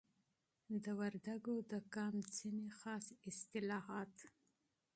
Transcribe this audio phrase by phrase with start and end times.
[0.83, 4.15] د وردګو د قوم ځینی خاص اصتلاحات